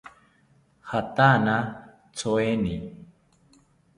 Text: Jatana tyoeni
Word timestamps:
Jatana 0.89 1.55
tyoeni 2.17 2.75